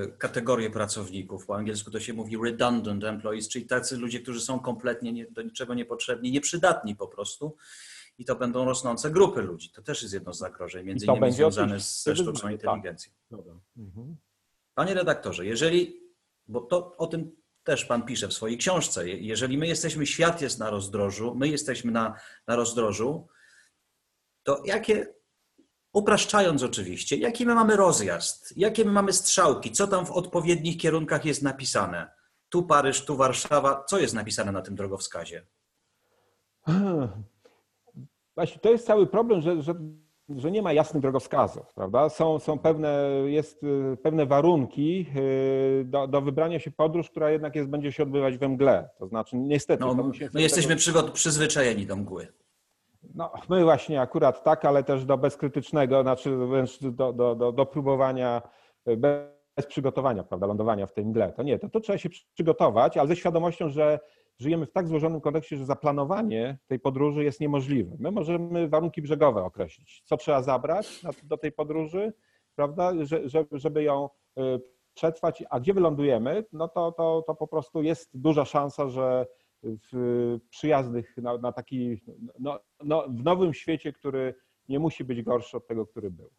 [0.06, 1.46] y, kategorię pracowników.
[1.46, 5.42] Po angielsku to się mówi redundant employees, czyli tacy ludzie, którzy są kompletnie nie, do
[5.42, 7.56] niczego niepotrzebni, nieprzydatni po prostu.
[8.18, 9.70] I to będą rosnące grupy ludzi.
[9.70, 12.52] To też jest jedno z zagrożeń, między innymi związane ze sztuczną tak.
[12.52, 13.14] inteligencją.
[13.78, 14.18] Mhm.
[14.82, 16.02] Panie redaktorze, jeżeli,
[16.48, 17.32] bo to o tym
[17.64, 21.92] też Pan pisze w swojej książce, jeżeli my jesteśmy, świat jest na rozdrożu, my jesteśmy
[21.92, 22.16] na,
[22.48, 23.28] na rozdrożu,
[24.44, 25.14] to jakie,
[25.94, 31.26] upraszczając oczywiście, jaki my mamy rozjazd, jakie my mamy strzałki, co tam w odpowiednich kierunkach
[31.26, 32.12] jest napisane?
[32.50, 35.46] Tu Paryż, tu Warszawa, co jest napisane na tym drogowskazie?
[38.36, 39.74] Właśnie to jest cały problem, że, że,
[40.38, 42.10] że nie ma jasnych drogowskazów, prawda?
[42.10, 45.06] Są, są pewne, jest y, pewne warunki
[45.82, 48.90] y, do, do wybrania się podróż, która jednak jest, będzie się odbywać we mgle.
[49.00, 49.84] To znaczy, niestety.
[49.84, 51.04] No, my jesteśmy tego...
[51.04, 52.28] przyzwyczajeni do mgły.
[53.16, 57.66] No, my właśnie akurat tak, ale też do bezkrytycznego, znaczy wręcz do, do, do, do
[57.66, 58.42] próbowania
[58.98, 61.34] bez przygotowania, prawda, lądowania w tej mgle.
[61.34, 64.00] To nie, to, to trzeba się przygotować, ale ze świadomością, że
[64.42, 67.96] żyjemy w tak złożonym kontekście, że zaplanowanie tej podróży jest niemożliwe.
[68.00, 72.14] My możemy warunki brzegowe określić, co trzeba zabrać do tej podróży,
[72.56, 72.94] prawda,
[73.52, 74.42] żeby ją y,
[74.94, 79.28] przetrwać, a gdzie wylądujemy, no to, to, to po prostu jest duża szansa, że
[79.64, 82.02] w przyjaznych na, na taki,
[82.40, 84.36] no, no, w nowym świecie, który
[84.70, 86.30] nie musi być gorszy od tego, który był.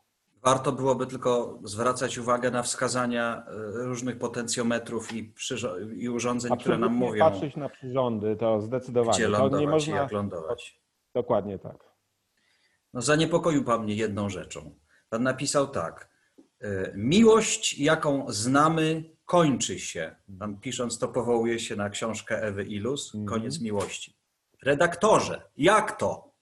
[0.42, 3.52] Warto byłoby tylko zwracać uwagę na wskazania e,
[3.84, 5.34] różnych potencjometrów i,
[5.96, 7.24] i urządzeń, które nam mówią.
[7.24, 9.18] patrzeć na przyrządy, to zdecydowanie.
[9.18, 9.96] Gdzie lądować nie można...
[9.96, 10.82] jak lądować.
[11.14, 11.92] Dokładnie tak.
[12.94, 14.74] No zaniepokoił Pan mnie jedną rzeczą.
[15.08, 16.08] Pan napisał tak.
[16.60, 20.16] E, miłość, jaką znamy, kończy się.
[20.38, 23.12] Pan pisząc to powołuje się na książkę Ewy Ilus.
[23.28, 24.16] Koniec miłości.
[24.62, 26.32] Redaktorze, jak to?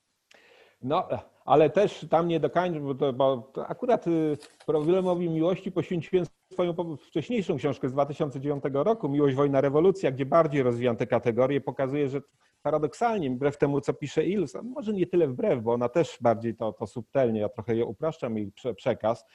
[0.81, 1.07] No,
[1.45, 7.57] ale też tam nie dokończę, bo, to, bo akurat y, problemowi miłości poświęciłem swoją wcześniejszą
[7.57, 12.21] książkę z 2009 roku, Miłość, Wojna, Rewolucja, gdzie bardziej rozwijam te kategorie, pokazuje, że
[12.61, 16.73] paradoksalnie, wbrew temu, co pisze Ilus, może nie tyle wbrew, bo ona też bardziej to,
[16.73, 19.25] to subtelnie, ja trochę je upraszczam jej przekaz,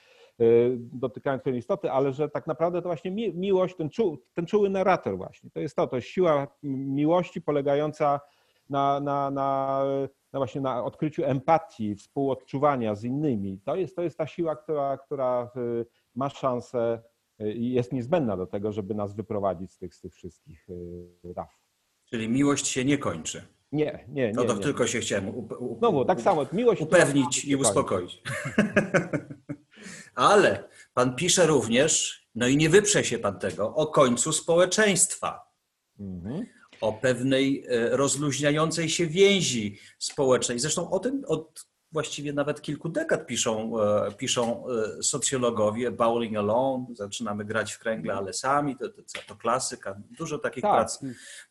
[0.40, 4.70] y, dotykając tej istoty, ale że tak naprawdę to właśnie miłość, ten, czu, ten czuły
[4.70, 8.20] narrator właśnie, to jest to, to siła miłości polegająca
[8.68, 9.82] na, na, na
[10.32, 13.60] no właśnie na odkryciu empatii, współodczuwania z innymi.
[13.64, 17.02] To jest, to jest ta siła, która, która y, ma szansę
[17.40, 21.34] y, i jest niezbędna do tego, żeby nas wyprowadzić z tych, z tych wszystkich y,
[21.36, 21.58] raf.
[22.04, 23.42] Czyli miłość się nie kończy.
[23.72, 24.32] Nie, nie, nie.
[24.32, 24.60] No to nie.
[24.60, 25.48] tylko się chciałem
[25.78, 26.80] Znowu, tak samo, miłość...
[26.80, 28.22] upewnić i uspokoić.
[30.14, 35.52] Ale pan pisze również, no i nie wyprze się pan tego, o końcu społeczeństwa.
[36.00, 36.46] Mhm.
[36.80, 40.58] O pewnej e, rozluźniającej się więzi społecznej.
[40.58, 45.90] Zresztą o tym od właściwie nawet kilku dekad piszą, e, piszą e, socjologowie.
[45.90, 49.96] Bowling Alone, zaczynamy grać w kręgle, ale sami, to, to, to klasyka.
[50.18, 50.74] Dużo takich Tak.
[50.74, 51.00] prac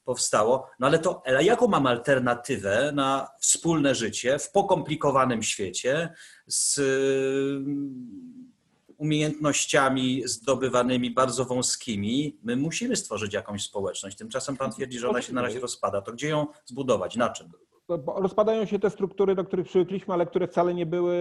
[0.03, 0.69] powstało.
[0.79, 6.13] No ale to ale jaką mam alternatywę na wspólne życie w pokomplikowanym świecie
[6.47, 6.79] z
[8.97, 12.37] umiejętnościami zdobywanymi bardzo wąskimi?
[12.43, 14.17] My musimy stworzyć jakąś społeczność.
[14.17, 16.01] Tymczasem pan twierdzi, że ona się na razie rozpada.
[16.01, 17.15] To gdzie ją zbudować?
[17.15, 17.51] Na czym?
[18.15, 21.17] Rozpadają się te struktury, do których przywykliśmy, ale które wcale nie były,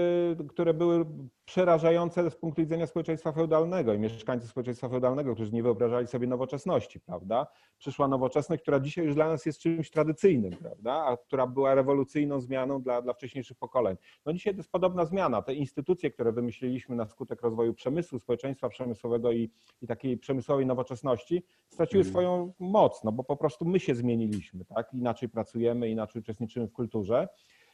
[0.48, 1.06] które były
[1.44, 7.00] przerażające z punktu widzenia społeczeństwa feudalnego i mieszkańców społeczeństwa feudalnego, którzy nie wyobrażali sobie nowoczesności,
[7.00, 7.46] prawda?
[7.78, 10.92] Przyszła nowoczesność, która dzisiaj już dla nas jest czymś tradycyjnym, prawda?
[10.92, 13.96] A która była rewolucyjną zmianą dla, dla wcześniejszych pokoleń.
[14.26, 15.42] No dzisiaj to jest podobna zmiana.
[15.42, 19.50] Te instytucje, które wymyśliliśmy na skutek rozwoju przemysłu, społeczeństwa przemysłowego i,
[19.82, 22.12] i takiej przemysłowej nowoczesności, straciły Mhm.
[22.12, 24.94] swoją moc, no bo po prostu my się zmieniliśmy, tak?
[24.94, 27.28] Inaczej pracujemy, inaczej uczestniczymy w kulturze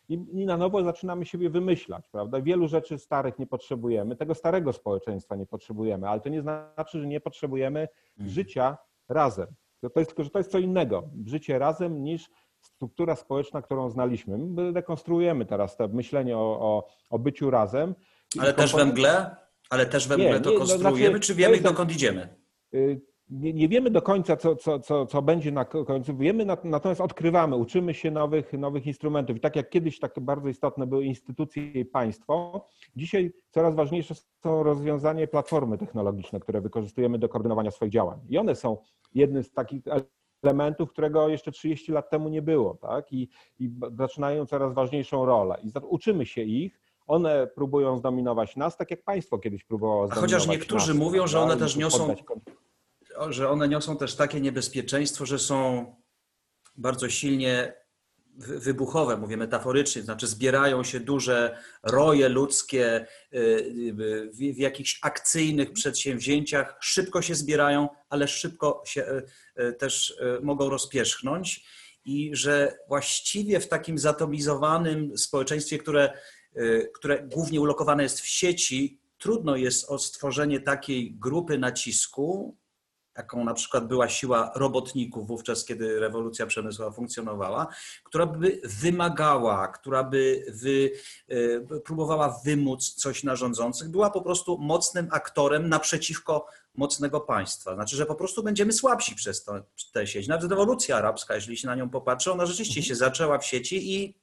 [0.09, 2.41] i, i na nowo zaczynamy siebie wymyślać, prawda?
[2.41, 7.07] Wielu rzeczy starych nie potrzebujemy, tego starego społeczeństwa nie potrzebujemy, ale to nie znaczy, że
[7.07, 7.89] nie potrzebujemy
[8.19, 9.47] życia razem.
[9.81, 13.91] To, to jest tylko, że to jest co innego, życie razem niż struktura społeczna, którą
[13.91, 14.39] znaliśmy.
[14.39, 17.95] My rekonstruujemy teraz to myślenie o, o, o byciu razem.
[18.39, 19.37] Ale też we mgle?
[19.71, 22.29] Ale też we Nie, mgle nie, to no, konstruujemy, znaczy, czy wiemy, dokąd idziemy?
[23.31, 26.17] Nie, nie wiemy do końca, co, co, co, co będzie na ko- końcu.
[26.17, 29.37] Wiemy, nat- natomiast odkrywamy, uczymy się nowych, nowych instrumentów.
[29.37, 32.65] I tak jak kiedyś tak bardzo istotne były instytucje i państwo,
[32.97, 38.19] dzisiaj coraz ważniejsze są rozwiązania i platformy technologiczne, które wykorzystujemy do koordynowania swoich działań.
[38.29, 38.77] I one są
[39.15, 39.83] jednym z takich
[40.43, 43.13] elementów, którego jeszcze 30 lat temu nie było, tak?
[43.13, 45.57] I, i zaczynają coraz ważniejszą rolę.
[45.63, 46.81] I uczymy się ich.
[47.07, 51.27] One próbują zdominować nas, tak jak państwo kiedyś próbowało A zdominować chociaż niektórzy nas, mówią,
[51.27, 52.15] że one też niosą-
[53.29, 55.87] Że one niosą też takie niebezpieczeństwo, że są
[56.77, 57.75] bardzo silnie
[58.37, 65.73] wy- wybuchowe, mówię metaforycznie, znaczy zbierają się duże roje ludzkie y, y, w, jakichś akcyjnych
[65.73, 69.23] przedsięwzięciach, szybko się zbierają, ale szybko się
[69.61, 71.65] y, też mogą rozpierzchnąć.
[72.05, 76.13] I że właściwie w takim zatomizowanym społeczeństwie, które,
[76.95, 82.57] które głównie ulokowane jest w sieci, trudno jest o stworzenie takiej grupy nacisku,
[83.17, 87.67] jaką na przykład była siła robotników wówczas, kiedy rewolucja przemysłowa funkcjonowała,
[88.05, 90.91] która by wymagała, która by wy,
[91.31, 97.75] y, próbowała wymóc coś na rządzących, była po prostu mocnym aktorem naprzeciwko mocnego państwa.
[97.75, 99.55] Znaczy, że po prostu będziemy słabsi przez to,
[99.93, 100.29] tę sieć.
[100.29, 104.20] Nawet rewolucja arabska, jeśli się na nią popatrzy, ona rzeczywiście się zaczęła w sieci i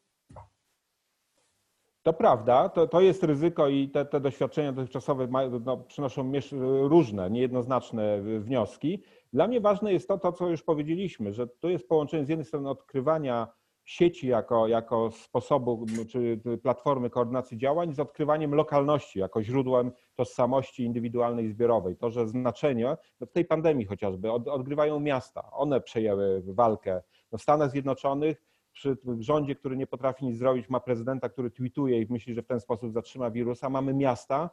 [2.07, 6.55] To prawda, to, to jest ryzyko i te, te doświadczenia dotychczasowe mają, no, przynoszą miesz-
[6.81, 9.03] różne, niejednoznaczne wnioski.
[9.33, 12.45] Dla mnie ważne jest to, to, co już powiedzieliśmy, że to jest połączenie z jednej
[12.45, 13.47] strony odkrywania
[13.85, 21.45] sieci jako, jako sposobu czy platformy koordynacji działań z odkrywaniem lokalności jako źródłem tożsamości indywidualnej
[21.45, 21.97] i zbiorowej.
[21.97, 25.51] To, że znaczenie no w tej pandemii chociażby od, odgrywają miasta.
[25.51, 27.01] One przejęły walkę.
[27.31, 28.43] No w Stanach Zjednoczonych
[28.77, 32.47] przy rządzie, który nie potrafi nic zrobić, ma prezydenta, który tweetuje i myśli, że w
[32.47, 34.49] ten sposób zatrzyma wirusa, mamy miasta,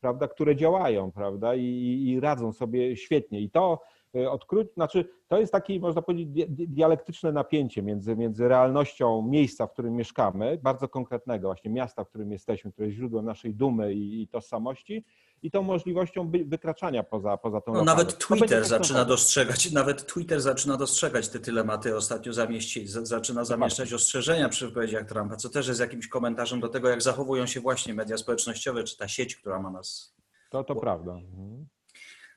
[0.00, 1.62] prawda, które działają, prawda, i,
[2.06, 3.40] i- radzą sobie świetnie.
[3.40, 3.80] I to
[4.16, 9.22] y, odkryć, znaczy to jest takie, można powiedzieć, di- di- dialektyczne napięcie między, między realnością
[9.22, 13.54] miejsca, w którym mieszkamy, bardzo konkretnego, właśnie miasta, w którym jesteśmy, które jest źródłem naszej
[13.54, 15.04] dumy i, i tożsamości,
[15.42, 20.76] i tą możliwością wykraczania poza, poza tą No, nawet Twitter zaczyna dostrzegać, nawet Twitter zaczyna
[20.76, 21.96] dostrzegać te dylematy.
[21.96, 26.68] Ostatnio zamieści, z- zaczyna zamieszczać ostrzeżenia przy wypowiedziach Trumpa, co też jest jakimś komentarzem do
[26.68, 30.14] tego, jak zachowują się właśnie media społecznościowe, czy ta sieć, która ma nas.
[30.50, 31.12] To, to prawda.
[31.12, 31.66] Mhm.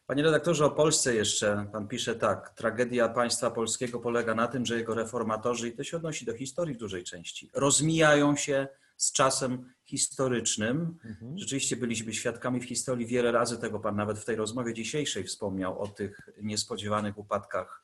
[0.06, 2.50] Panie redaktorze, o Polsce jeszcze pan pisze tak.
[2.50, 6.74] Tragedia państwa polskiego polega na tym, że jego reformatorzy, i to się odnosi do historii
[6.76, 10.98] w dużej części, rozmijają się z czasem historycznym.
[11.06, 11.38] Mhm.
[11.38, 13.80] Rzeczywiście byliśmy świadkami w historii wiele razy tego.
[13.80, 17.84] Pan nawet w tej rozmowie dzisiejszej wspomniał o tych niespodziewanych upadkach,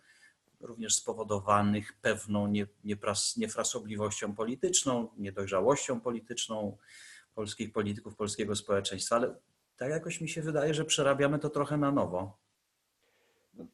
[0.61, 6.77] również spowodowanych pewną nie, niepras, niefrasobliwością polityczną, niedojrzałością polityczną
[7.35, 9.35] polskich polityków, polskiego społeczeństwa, ale
[9.77, 12.37] tak jakoś mi się wydaje, że przerabiamy to trochę na nowo.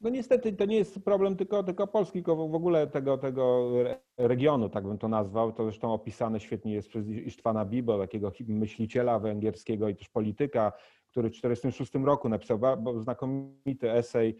[0.02, 4.00] No niestety to nie jest problem tylko, tylko Polski, tylko w ogóle tego, tego re-
[4.18, 5.52] regionu, tak bym to nazwał.
[5.52, 10.72] To zresztą opisane świetnie jest przez Isztwana Bibo, takiego myśliciela węgierskiego i też polityka,
[11.14, 12.60] który w 1946 roku napisał
[13.00, 14.38] znakomity esej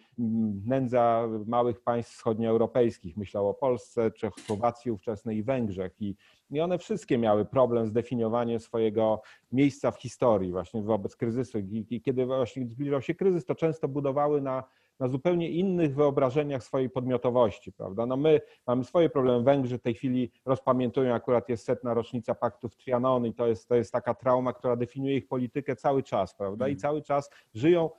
[0.66, 3.18] Nędza małych państw wschodnioeuropejskich.
[3.18, 6.02] Myślał o Polsce, Czechosłowacji ówczesnej i Węgrzech.
[6.02, 6.16] I,
[6.52, 11.60] I one wszystkie miały problem z definiowaniem swojego miejsca w historii właśnie wobec kryzysu.
[11.60, 14.64] I, i kiedy właśnie zbliżał się kryzys, to często budowały na
[15.04, 18.06] na zupełnie innych wyobrażeniach swojej podmiotowości, prawda?
[18.06, 19.44] No my mamy swoje problemy.
[19.44, 23.76] Węgrzy w tej chwili rozpamiętują, akurat jest setna rocznica paktów Trianon i to jest, to
[23.76, 26.68] jest taka trauma, która definiuje ich politykę cały czas, prawda?
[26.68, 26.80] I mm.
[26.80, 27.90] cały czas żyją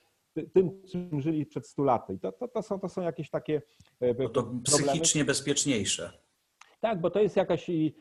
[0.53, 2.15] tym, czym żyli przed stu laty.
[2.15, 3.63] I to, to, to, są, to są jakieś takie
[4.19, 6.13] no to psychicznie bezpieczniejsze.
[6.81, 7.93] Tak, bo to jest jakaś y,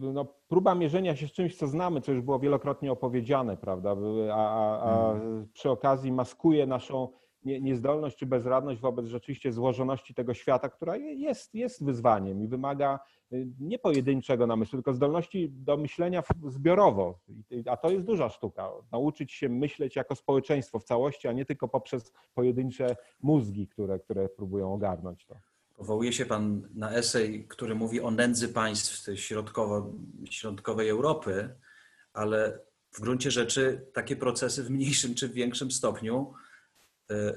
[0.00, 3.96] no, próba mierzenia się z czymś, co znamy, co już było wielokrotnie opowiedziane, prawda?
[4.32, 5.48] A, a, a mm.
[5.52, 7.08] przy okazji maskuje naszą
[7.44, 13.00] niezdolność czy bezradność wobec rzeczywiście złożoności tego świata, która jest, jest wyzwaniem i wymaga
[13.32, 17.18] y, nie pojedynczego namysłu, tylko zdolności do myślenia zbiorowo.
[17.66, 18.70] A to jest duża sztuka.
[18.92, 24.28] Nauczyć się myśleć jako społeczeństwo w całości, a nie tylko poprzez pojedyncze mózgi, które, które
[24.28, 25.36] próbują ogarnąć to.
[25.76, 29.92] Powołuje się Pan na esej, który mówi o nędzy państw środkowo,
[30.30, 31.54] środkowej Europy,
[32.12, 32.60] ale
[32.92, 36.32] w gruncie rzeczy takie procesy w mniejszym czy większym stopniu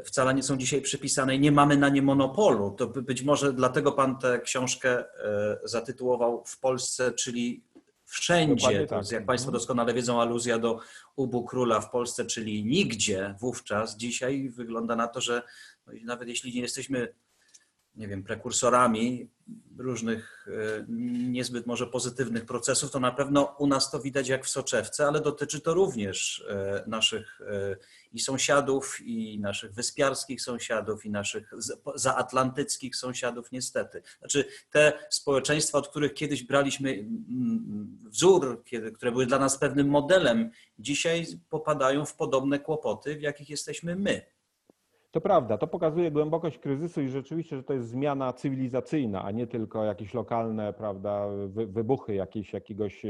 [0.06, 2.72] wcale nie są dzisiaj przypisane i nie mamy na nie monopolu.
[2.72, 7.64] To być może dlatego pan tę książkę e, zatytułował w Polsce, czyli
[8.06, 8.88] wszędzie.
[8.88, 9.60] To jest, jak Państwo mhm.
[9.60, 10.80] doskonale wiedzą, aluzja do
[11.16, 13.98] ubu króla w Polsce, czyli nigdzie wówczas.
[13.98, 15.42] Dzisiaj wygląda na to, że
[15.88, 17.14] no nawet jeśli nie jesteśmy
[17.96, 19.30] nie wiem, prekursorami
[19.78, 20.86] różnych e,
[21.30, 25.22] niezbyt może pozytywnych procesów, to na pewno u nas to widać jak w soczewce, ale
[25.22, 27.78] dotyczy to również e, naszych e,
[28.14, 31.52] i sąsiadów, i naszych wyspiarskich sąsiadów, i naszych
[31.96, 34.02] zaatlantyckich sąsiadów, niestety.
[34.20, 37.06] Znaczy te społeczeństwa, od których kiedyś braliśmy
[38.10, 38.64] wzór,
[38.96, 44.22] które były dla nas pewnym modelem, dzisiaj popadają w podobne kłopoty, w jakich jesteśmy my.
[45.12, 49.48] To prawda, to pokazuje głębokość kryzysu i rzeczywiście, że to jest zmiana cywilizacyjna, a nie
[49.48, 53.04] tylko jakieś lokalne prawda, wybuchy jakieś, jakiegoś,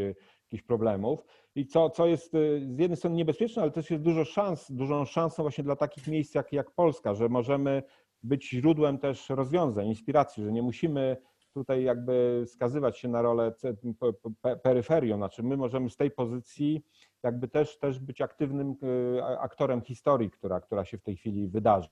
[0.44, 1.26] jakichś problemów.
[1.56, 5.06] I co, co jest y, z jednej strony niebezpieczne, ale też jest dużo szans, dużą
[5.06, 7.84] szansą właśnie dla takich miejsc jak, jak Polska, że możemy
[8.24, 11.18] być źródłem też rozwiązań, inspiracji, że nie musimy
[11.54, 13.54] tutaj jakby skazywać się na rolę
[14.64, 16.84] peryferią, znaczy my możemy z tej pozycji
[17.24, 18.76] jakby też, też być aktywnym
[19.18, 21.90] e, aktorem historii, która, która się w tej chwili wydarza.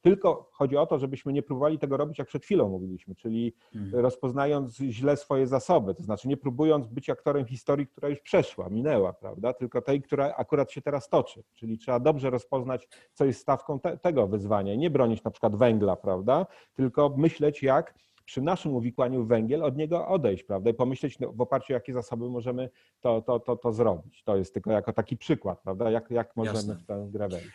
[0.00, 4.02] Tylko chodzi o to, żebyśmy nie próbowali tego robić, jak przed chwilą mówiliśmy, czyli mhm.
[4.02, 9.12] rozpoznając źle swoje zasoby, to znaczy nie próbując być aktorem historii, która już przeszła, minęła,
[9.12, 11.42] prawda, tylko tej, która akurat się teraz toczy.
[11.54, 14.74] Czyli trzeba dobrze rozpoznać, co jest stawką te, tego wyzwania.
[14.74, 17.94] Nie bronić na przykład węgla, prawda, tylko myśleć, jak
[18.30, 20.70] przy naszym uwikłaniu w węgiel od niego odejść, prawda?
[20.70, 24.22] I pomyśleć no, w oparciu o jakie zasoby możemy to, to, to, to zrobić.
[24.22, 25.90] To jest tylko jako taki przykład, prawda?
[25.90, 26.74] Jak, jak możemy Jasne.
[26.74, 27.50] w tę grę wejść.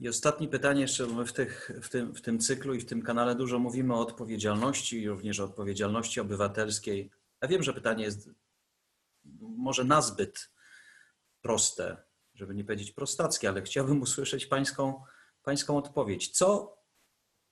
[0.00, 3.02] I ostatnie pytanie jeszcze, my w, tych, w, tym, w tym cyklu i w tym
[3.02, 7.10] kanale dużo mówimy o odpowiedzialności i również o odpowiedzialności obywatelskiej.
[7.42, 8.30] Ja wiem, że pytanie jest
[9.40, 10.50] może nazbyt
[11.40, 11.96] proste,
[12.34, 15.02] żeby nie powiedzieć prostackie, ale chciałbym usłyszeć pańską,
[15.42, 16.28] pańską odpowiedź.
[16.30, 16.77] Co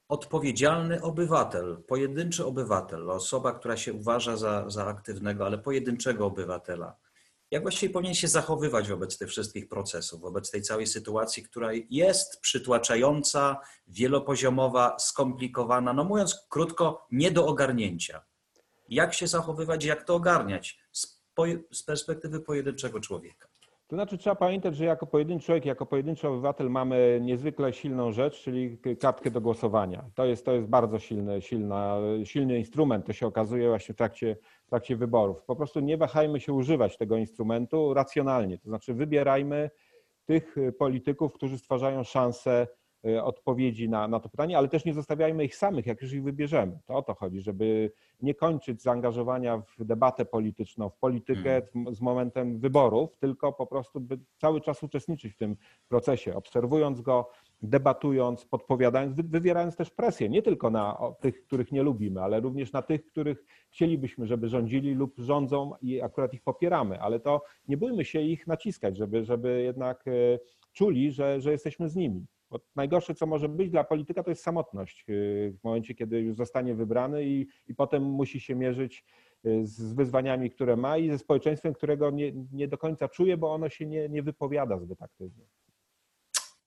[0.08, 6.96] odpowiedzialny obywatel, pojedynczy obywatel, osoba, która się uważa za, za aktywnego, ale pojedynczego obywatela,
[7.50, 12.40] jak właściwie powinien się zachowywać wobec tych wszystkich procesów, wobec tej całej sytuacji, która jest
[12.40, 18.24] przytłaczająca, wielopoziomowa, skomplikowana, no mówiąc krótko, nie do ogarnięcia.
[18.88, 21.22] Jak się zachowywać, jak to ogarniać z,
[21.72, 23.48] z perspektywy pojedynczego człowieka?
[23.88, 28.42] To znaczy trzeba pamiętać, że jako pojedynczy człowiek, jako pojedynczy obywatel mamy niezwykle silną rzecz,
[28.42, 30.04] czyli kartkę do głosowania.
[30.14, 34.36] To jest, to jest bardzo silny, silna, silny instrument, to się okazuje właśnie w trakcie,
[34.66, 35.42] w trakcie wyborów.
[35.42, 39.70] Po prostu nie wahajmy się używać tego instrumentu racjonalnie, to znaczy wybierajmy
[40.24, 42.85] tych polityków, którzy stwarzają szansę Y,
[43.22, 46.78] odpowiedzi na, na to pytanie, ale też nie zostawiajmy ich samych, jak już ich wybierzemy.
[46.86, 47.92] To o to chodzi, żeby
[48.22, 51.94] nie kończyć zaangażowania w debatę polityczną, w politykę hmm.
[51.94, 55.56] z momentem wyborów, tylko po prostu by cały czas uczestniczyć w tym
[55.88, 57.30] procesie, obserwując go,
[57.62, 62.82] debatując, podpowiadając, wywierając też presję nie tylko na tych, których nie lubimy, ale również na
[62.82, 68.04] tych, których chcielibyśmy, żeby rządzili lub rządzą i akurat ich popieramy, ale to nie bójmy
[68.04, 70.40] się ich naciskać, żeby, żeby jednak y,
[70.72, 72.26] czuli, że, że jesteśmy z nimi.
[72.50, 76.36] Bo najgorsze, co może być dla polityka, to jest samotność y, w momencie, kiedy już
[76.36, 79.04] zostanie wybrany i, i potem musi się mierzyć
[79.46, 83.54] y, z wyzwaniami, które ma i ze społeczeństwem, którego nie, nie do końca czuje, bo
[83.54, 85.44] ono się nie, nie wypowiada zbyt aktywnie.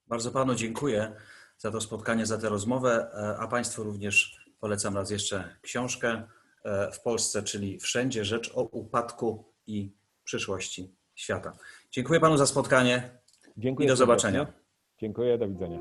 [0.08, 1.16] Bardzo panu dziękuję
[1.58, 6.24] za to spotkanie, za tę rozmowę, e, a państwu również polecam raz jeszcze książkę
[6.64, 9.94] e, w Polsce, czyli Wszędzie rzecz o upadku i
[10.24, 11.58] przyszłości świata.
[11.92, 13.20] Dziękuję panu za spotkanie
[13.58, 14.54] Dziękuję i do zobaczenia.
[15.00, 15.80] Dziękuję, do widzenia.